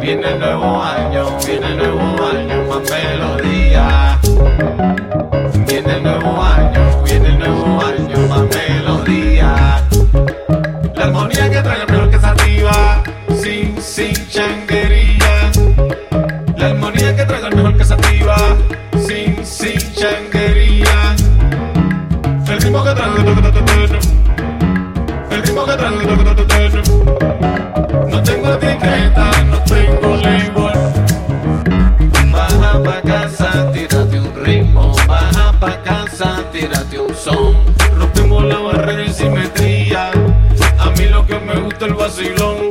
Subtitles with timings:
[0.00, 4.18] Viene el nuevo año, viene nuevo año, más melodía.
[5.66, 6.59] Viene el nuevo año,
[35.70, 37.54] Pa' casa, tírate un son.
[37.96, 40.10] Rompemos la barrera y simetría.
[40.80, 42.70] A mí lo que me gusta el vacilón.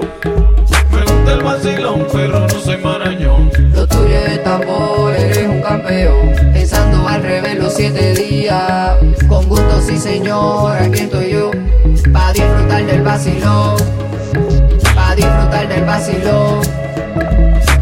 [0.92, 3.52] Me gusta el vacilón, pero no soy marañón.
[3.74, 6.36] Lo tuyo es tambor, eres un campeón.
[6.52, 8.98] Pensando al revés los siete días.
[9.30, 11.52] Con gusto, sí, señor, aquí estoy yo.
[12.12, 13.78] Pa' disfrutar del vacilón.
[14.94, 16.60] Pa' disfrutar del vacilón.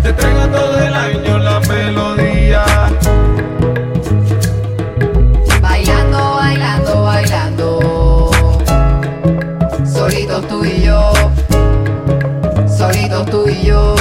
[0.03, 2.66] Te traigo todo el año la melodía.
[10.09, 11.11] Solitos tú y yo.
[12.65, 13.93] Solitos tú y yo.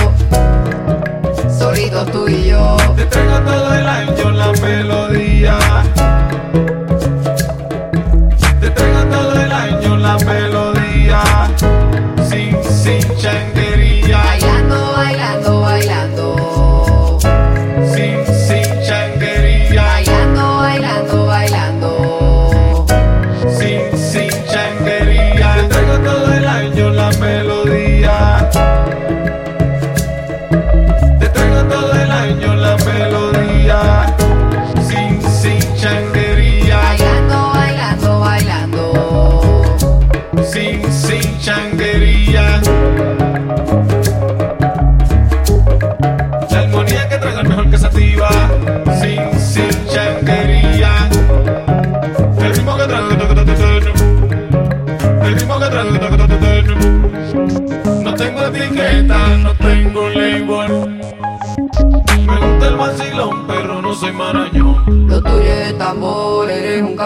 [1.58, 2.76] Solitos tú y yo.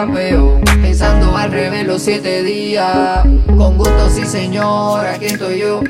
[0.01, 0.61] Campeón.
[0.83, 3.25] Pensando al revés los siete días.
[3.47, 5.83] Con gusto, sí, señor, aquí estoy yo.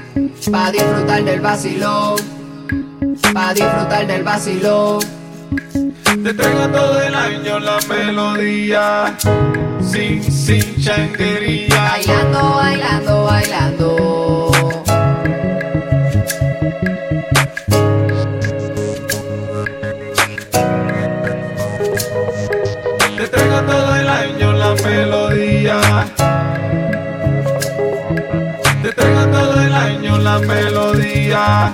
[0.51, 2.17] Pa' disfrutar del vacilón.
[3.33, 5.01] Pa' disfrutar del vacilón.
[6.25, 9.17] Te traigo todo el año la melodía.
[9.81, 11.75] Sin, sin changuería.
[11.75, 14.20] Bailando, bailando, bailando.
[23.81, 25.81] Todo el año la melodía.
[28.83, 31.73] Te traigo todo el año la melodía.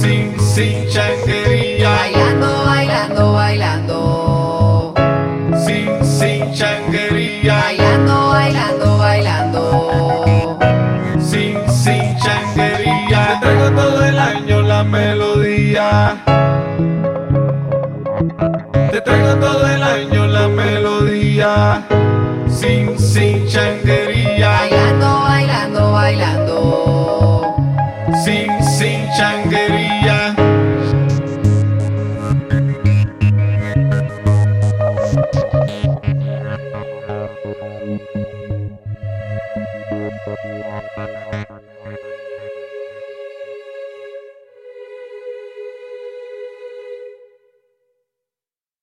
[0.00, 1.90] Sin, sin changuería.
[1.90, 4.94] Bailando, bailando, bailando.
[5.64, 7.54] Sin, sin changuería.
[7.64, 10.58] Bailando, bailando, bailando.
[11.20, 13.38] Sin, sin changuería.
[13.40, 16.39] Te traigo todo el año la melodía.
[21.60, 21.66] El
[22.64, 23.29] año